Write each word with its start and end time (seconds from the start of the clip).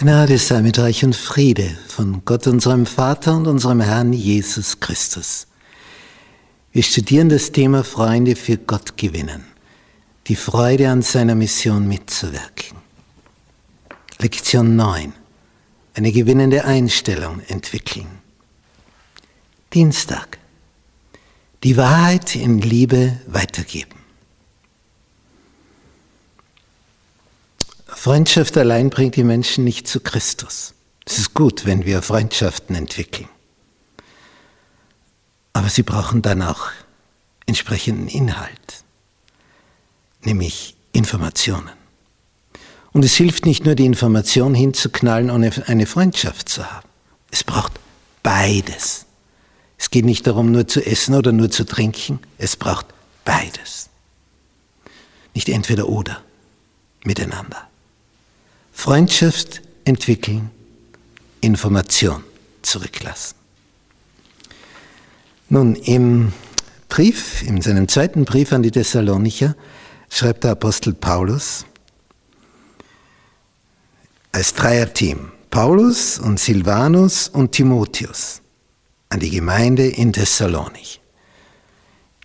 Gnade 0.00 0.38
sei 0.38 0.62
mit 0.62 0.78
euch 0.78 1.04
und 1.04 1.16
Friede 1.16 1.76
von 1.88 2.24
Gott 2.24 2.46
unserem 2.46 2.86
Vater 2.86 3.36
und 3.36 3.48
unserem 3.48 3.80
Herrn 3.80 4.12
Jesus 4.12 4.78
Christus. 4.78 5.48
Wir 6.70 6.84
studieren 6.84 7.28
das 7.28 7.50
Thema 7.50 7.82
Freunde 7.82 8.36
für 8.36 8.58
Gott 8.58 8.96
gewinnen, 8.96 9.42
die 10.28 10.36
Freude 10.36 10.88
an 10.88 11.02
seiner 11.02 11.34
Mission 11.34 11.88
mitzuwirken. 11.88 12.78
Lektion 14.20 14.76
9. 14.76 15.14
Eine 15.94 16.12
gewinnende 16.12 16.64
Einstellung 16.64 17.40
entwickeln. 17.48 18.06
Dienstag. 19.74 20.38
Die 21.64 21.76
Wahrheit 21.76 22.36
in 22.36 22.60
Liebe 22.60 23.18
weitergeben. 23.26 23.97
Freundschaft 28.08 28.56
allein 28.56 28.88
bringt 28.88 29.16
die 29.16 29.22
Menschen 29.22 29.64
nicht 29.64 29.86
zu 29.86 30.00
Christus. 30.00 30.72
Es 31.04 31.18
ist 31.18 31.34
gut, 31.34 31.66
wenn 31.66 31.84
wir 31.84 32.00
Freundschaften 32.00 32.74
entwickeln. 32.74 33.28
Aber 35.52 35.68
sie 35.68 35.82
brauchen 35.82 36.22
dann 36.22 36.40
auch 36.40 36.70
entsprechenden 37.44 38.08
Inhalt, 38.08 38.82
nämlich 40.24 40.74
Informationen. 40.92 41.68
Und 42.92 43.04
es 43.04 43.14
hilft 43.14 43.44
nicht 43.44 43.66
nur, 43.66 43.74
die 43.74 43.84
Information 43.84 44.54
hinzuknallen, 44.54 45.30
ohne 45.30 45.52
eine 45.66 45.84
Freundschaft 45.84 46.48
zu 46.48 46.64
haben. 46.64 46.88
Es 47.30 47.44
braucht 47.44 47.72
beides. 48.22 49.04
Es 49.76 49.90
geht 49.90 50.06
nicht 50.06 50.26
darum, 50.26 50.50
nur 50.50 50.66
zu 50.66 50.80
essen 50.82 51.14
oder 51.14 51.32
nur 51.32 51.50
zu 51.50 51.66
trinken. 51.66 52.20
Es 52.38 52.56
braucht 52.56 52.86
beides. 53.26 53.90
Nicht 55.34 55.50
entweder 55.50 55.90
oder 55.90 56.22
miteinander. 57.04 57.68
Freundschaft 58.78 59.60
entwickeln, 59.84 60.52
Information 61.40 62.22
zurücklassen. 62.62 63.34
Nun, 65.48 65.74
im 65.74 66.32
Brief, 66.88 67.42
in 67.42 67.60
seinem 67.60 67.88
zweiten 67.88 68.24
Brief 68.24 68.52
an 68.52 68.62
die 68.62 68.70
Thessalonicher, 68.70 69.56
schreibt 70.08 70.44
der 70.44 70.52
Apostel 70.52 70.94
Paulus 70.94 71.66
als 74.30 74.54
Dreierteam, 74.54 75.32
Paulus 75.50 76.20
und 76.20 76.38
Silvanus 76.38 77.26
und 77.26 77.50
Timotheus, 77.50 78.42
an 79.08 79.18
die 79.18 79.30
Gemeinde 79.30 79.88
in 79.88 80.12
Thessalonich, 80.12 81.00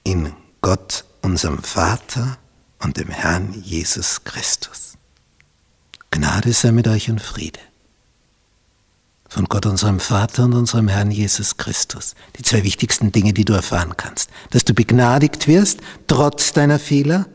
in 0.03 0.31
Gott, 0.61 1.03
unserem 1.23 1.63
Vater 1.63 2.37
und 2.77 2.97
dem 2.97 3.09
Herrn 3.09 3.59
Jesus 3.63 4.23
Christus. 4.23 4.93
Gnade 6.33 6.51
sei 6.51 6.71
mit 6.71 6.87
euch 6.87 7.11
und 7.11 7.21
Friede. 7.21 7.59
Von 9.29 9.45
Gott, 9.45 9.67
unserem 9.67 9.99
Vater 9.99 10.45
und 10.45 10.55
unserem 10.55 10.87
Herrn 10.87 11.11
Jesus 11.11 11.57
Christus. 11.57 12.15
Die 12.39 12.41
zwei 12.41 12.63
wichtigsten 12.63 13.11
Dinge, 13.11 13.33
die 13.33 13.45
du 13.45 13.53
erfahren 13.53 13.93
kannst. 13.97 14.31
Dass 14.49 14.65
du 14.65 14.73
begnadigt 14.73 15.47
wirst, 15.47 15.81
trotz 16.07 16.51
deiner 16.51 16.79
Fehler, 16.79 17.27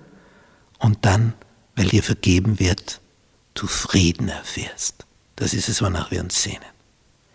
und 0.81 0.99
dann, 1.03 1.35
weil 1.77 1.87
dir 1.87 2.03
vergeben 2.03 2.59
wird, 2.59 3.01
du 3.55 3.69
Frieden 3.69 4.31
erfährst. 4.31 5.07
Das 5.37 5.55
ist 5.55 5.69
es, 5.69 5.81
wonach 5.81 6.11
wir 6.11 6.21
uns 6.21 6.43
sehnen. 6.43 6.59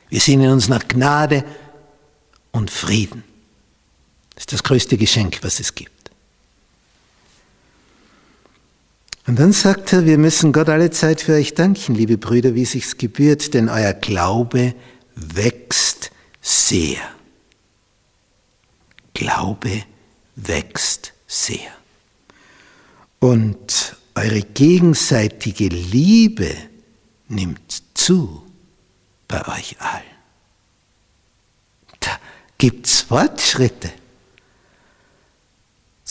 Wir 0.09 0.19
sehnen 0.19 0.51
uns 0.51 0.67
nach 0.67 0.85
Gnade 0.85 1.45
und 2.51 2.71
Frieden. 2.71 3.23
Das 4.35 4.41
ist 4.41 4.51
das 4.51 4.63
größte 4.63 4.97
Geschenk, 4.97 5.39
was 5.43 5.61
es 5.61 5.73
gibt. 5.75 6.02
Und 9.25 9.39
dann 9.39 9.53
sagt 9.53 9.93
er, 9.93 10.05
wir 10.05 10.17
müssen 10.17 10.51
Gott 10.51 10.67
alle 10.67 10.91
Zeit 10.91 11.21
für 11.21 11.33
euch 11.33 11.53
danken, 11.53 11.95
liebe 11.95 12.17
Brüder, 12.17 12.55
wie 12.55 12.65
sich's 12.65 12.97
gebührt, 12.97 13.53
denn 13.53 13.69
euer 13.69 13.93
Glaube 13.93 14.75
wächst 15.15 16.11
sehr. 16.41 16.99
Glaube 19.13 19.83
wächst 20.35 21.13
sehr. 21.25 21.71
Und 23.19 23.95
eure 24.15 24.41
gegenseitige 24.41 25.69
Liebe 25.69 26.53
nimmt 27.29 27.83
zu 27.93 28.43
bei 29.27 29.47
euch 29.47 29.79
allen. 29.79 30.03
Da 32.01 32.11
gibt's 32.57 33.01
Fortschritte. 33.01 33.91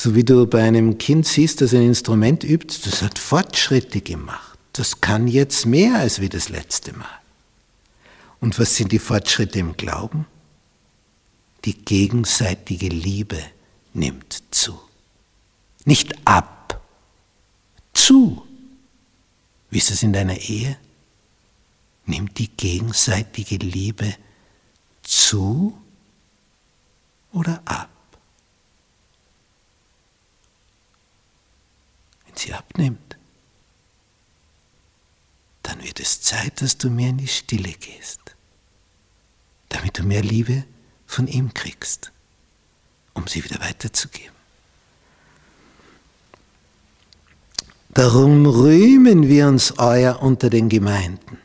So 0.02 0.16
wie 0.16 0.24
du 0.24 0.48
bei 0.48 0.64
einem 0.64 0.98
Kind 0.98 1.28
siehst, 1.28 1.60
das 1.60 1.72
ein 1.74 1.82
Instrument 1.82 2.42
übt, 2.42 2.76
das 2.84 3.02
hat 3.02 3.20
Fortschritte 3.20 4.00
gemacht. 4.00 4.58
Das 4.72 5.00
kann 5.00 5.28
jetzt 5.28 5.64
mehr 5.64 5.94
als 5.94 6.20
wie 6.20 6.28
das 6.28 6.48
letzte 6.48 6.92
Mal. 6.92 7.20
Und 8.40 8.58
was 8.58 8.74
sind 8.74 8.90
die 8.90 8.98
Fortschritte 8.98 9.60
im 9.60 9.76
Glauben? 9.76 10.26
Die 11.64 11.84
gegenseitige 11.84 12.88
Liebe 12.88 13.38
nimmt 13.94 14.42
zu. 14.50 14.76
Nicht 15.84 16.26
ab, 16.26 16.82
zu. 17.94 18.44
Wie 19.70 19.78
ist 19.78 19.92
es 19.92 20.02
in 20.02 20.12
deiner 20.12 20.36
Ehe? 20.36 20.76
Nimmt 22.06 22.40
die 22.40 22.48
gegenseitige 22.48 23.54
Liebe 23.54 24.16
zu 25.04 25.78
oder 27.32 27.62
ab? 27.66 27.91
Wenn 32.32 32.38
sie 32.38 32.52
abnimmt, 32.54 33.16
dann 35.62 35.82
wird 35.82 36.00
es 36.00 36.20
Zeit, 36.22 36.60
dass 36.60 36.78
du 36.78 36.90
mehr 36.90 37.10
in 37.10 37.18
die 37.18 37.28
Stille 37.28 37.72
gehst, 37.72 38.20
damit 39.68 39.98
du 39.98 40.02
mehr 40.02 40.22
Liebe 40.22 40.64
von 41.06 41.28
ihm 41.28 41.52
kriegst, 41.54 42.10
um 43.14 43.26
sie 43.26 43.44
wieder 43.44 43.60
weiterzugeben. 43.60 44.32
Darum 47.90 48.46
rühmen 48.46 49.28
wir 49.28 49.48
uns 49.48 49.78
euer 49.78 50.22
unter 50.22 50.48
den 50.48 50.70
Gemeinden. 50.70 51.38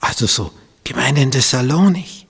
Also 0.00 0.26
so, 0.26 0.52
Gemeinde 0.84 1.22
in 1.22 1.30
Thessalonich. 1.30 2.26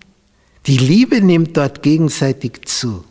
Die 0.67 0.79
Liebe 0.79 1.21
nimmt 1.21 1.57
dort 1.57 1.83
gegenseitig 1.83 2.65
zu. 2.67 3.05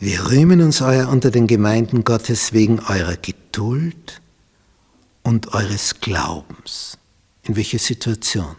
Wir 0.00 0.30
rühmen 0.30 0.60
uns 0.60 0.80
euer 0.80 1.08
unter 1.08 1.32
den 1.32 1.48
Gemeinden 1.48 2.04
Gottes 2.04 2.52
wegen 2.52 2.78
eurer 2.78 3.16
Geduld 3.16 4.20
und 5.24 5.54
eures 5.54 5.98
Glaubens. 6.00 6.98
In 7.42 7.56
welcher 7.56 7.80
Situation? 7.80 8.54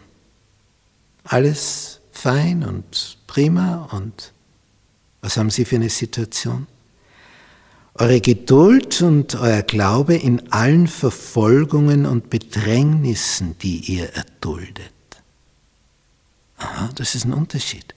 Alles 1.24 2.00
fein 2.12 2.62
und 2.62 3.16
prima 3.26 3.88
und 3.92 4.32
was 5.22 5.38
haben 5.38 5.48
Sie 5.48 5.64
für 5.64 5.76
eine 5.76 5.88
Situation? 5.88 6.66
Eure 7.94 8.20
Geduld 8.20 9.00
und 9.00 9.34
euer 9.34 9.62
Glaube 9.62 10.16
in 10.16 10.52
allen 10.52 10.88
Verfolgungen 10.88 12.04
und 12.04 12.28
Bedrängnissen, 12.28 13.56
die 13.58 13.78
ihr 13.92 14.12
erduldet. 14.14 14.92
Aha, 16.58 16.90
das 16.94 17.14
ist 17.14 17.24
ein 17.24 17.32
Unterschied. 17.32 17.94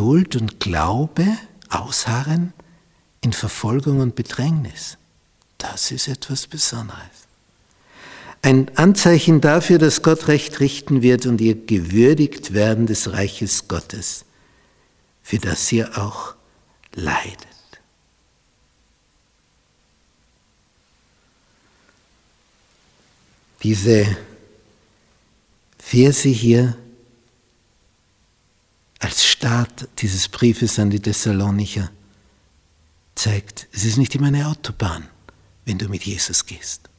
Geduld 0.00 0.34
und 0.36 0.60
Glaube 0.60 1.26
ausharren 1.68 2.54
in 3.20 3.34
Verfolgung 3.34 4.00
und 4.00 4.14
Bedrängnis. 4.14 4.96
Das 5.58 5.90
ist 5.90 6.08
etwas 6.08 6.46
Besonderes. 6.46 7.28
Ein 8.40 8.74
Anzeichen 8.78 9.42
dafür, 9.42 9.76
dass 9.76 10.00
Gott 10.02 10.26
Recht 10.26 10.58
richten 10.58 11.02
wird 11.02 11.26
und 11.26 11.38
ihr 11.42 11.54
gewürdigt 11.54 12.54
werden 12.54 12.86
des 12.86 13.12
Reiches 13.12 13.68
Gottes, 13.68 14.24
für 15.22 15.36
das 15.36 15.70
ihr 15.70 15.98
auch 15.98 16.34
leidet. 16.94 17.36
Diese 23.62 24.16
Verse 25.76 26.26
hier 26.26 26.74
Start 29.40 29.88
dieses 30.00 30.28
Briefes 30.28 30.78
an 30.78 30.90
die 30.90 31.00
Thessalonicher 31.00 31.90
zeigt, 33.14 33.68
es 33.72 33.86
ist 33.86 33.96
nicht 33.96 34.14
immer 34.14 34.26
eine 34.26 34.46
Autobahn, 34.46 35.08
wenn 35.64 35.78
du 35.78 35.88
mit 35.88 36.04
Jesus 36.04 36.44
gehst. 36.44 36.90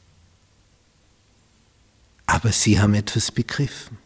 Aber 2.25 2.51
sie 2.51 2.79
haben 2.79 2.95
etwas 2.95 3.31
begriffen. 3.31 3.99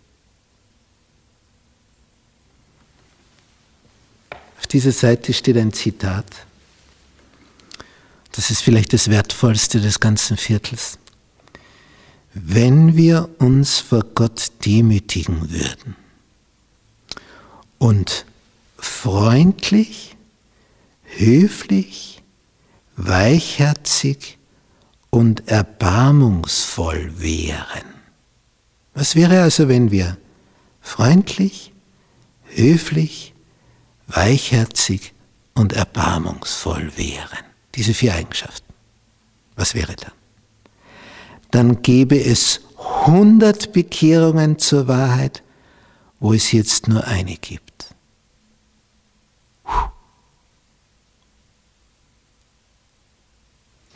Auf 4.57 4.67
dieser 4.67 4.91
Seite 4.91 5.31
steht 5.31 5.55
ein 5.55 5.71
Zitat. 5.71 6.29
Das 8.33 8.51
ist 8.51 8.63
vielleicht 8.63 8.91
das 8.91 9.09
Wertvollste 9.09 9.79
des 9.79 10.01
ganzen 10.01 10.35
Viertels. 10.35 10.99
Wenn 12.33 12.97
wir 12.97 13.29
uns 13.39 13.79
vor 13.79 14.03
Gott 14.13 14.51
demütigen 14.65 15.49
würden, 15.49 15.95
und 17.77 18.25
freundlich, 18.77 20.15
höflich, 21.03 22.21
weichherzig 22.95 24.37
und 25.09 25.47
erbarmungsvoll 25.47 27.13
wären. 27.17 27.95
Was 28.93 29.15
wäre 29.15 29.41
also, 29.41 29.67
wenn 29.67 29.91
wir 29.91 30.17
freundlich, 30.81 31.73
höflich, 32.45 33.33
weichherzig 34.07 35.13
und 35.53 35.73
erbarmungsvoll 35.73 36.91
wären? 36.95 37.45
Diese 37.75 37.93
vier 37.93 38.13
Eigenschaften. 38.15 38.73
Was 39.55 39.73
wäre 39.73 39.95
dann? 39.95 40.11
Dann 41.51 41.81
gäbe 41.81 42.19
es 42.19 42.61
hundert 42.77 43.73
Bekehrungen 43.73 44.59
zur 44.59 44.87
Wahrheit, 44.87 45.43
wo 46.19 46.33
es 46.33 46.51
jetzt 46.51 46.87
nur 46.87 47.05
eine 47.05 47.35
gibt. 47.35 47.64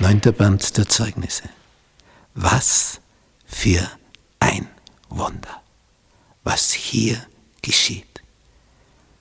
Neunter 0.10 0.32
Band 0.32 0.76
der 0.76 0.90
Zeugnisse. 0.90 1.44
Was 2.34 3.00
für 3.46 3.88
ein 4.40 4.68
Wunder, 5.10 5.62
was 6.44 6.72
hier 6.74 7.24
geschieht. 7.62 8.24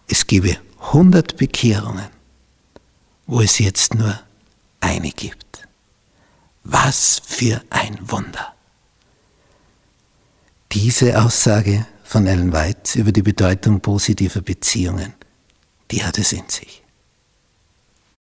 Es 0.07 0.27
gebe 0.27 0.57
hundert 0.95 1.37
Bekehrungen, 1.37 2.09
wo 3.27 3.43
es 3.43 3.59
jetzt 3.59 3.97
nur 3.97 4.19
eine 4.81 5.11
gibt. 5.11 5.69
Was 6.65 7.21
für 7.23 7.61
ein 7.69 7.99
Wunder. 8.11 8.55
Diese 10.73 11.23
Aussage 11.23 11.87
von 12.03 12.27
Ellen 12.27 12.55
White 12.55 12.99
über 12.99 13.13
die 13.13 13.21
Bedeutung 13.21 13.83
positiver 13.83 14.41
Beziehungen, 14.41 15.13
die 15.91 16.03
hat 16.03 16.17
es 16.17 16.33
in 16.33 16.49
sich. 16.49 16.83